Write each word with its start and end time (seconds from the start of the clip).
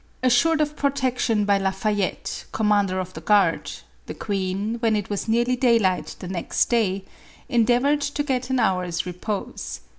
Assured 0.23 0.61
of 0.61 0.75
protection 0.75 1.45
by 1.45 1.59
La 1.59 1.69
Fayette, 1.69 2.45
com 2.51 2.69
mander 2.69 2.99
of 2.99 3.13
the 3.13 3.21
Guard, 3.21 3.69
the 4.07 4.15
queen, 4.15 4.77
when 4.79 4.95
it 4.95 5.11
was 5.11 5.27
nearly 5.27 5.55
daylight 5.55 6.15
the 6.17 6.27
next 6.27 6.71
day, 6.71 7.03
endeavored 7.47 8.01
to 8.01 8.23
get 8.23 8.49
an 8.49 8.59
hour's 8.59 9.05
re 9.05 9.13
pose. 9.13 9.81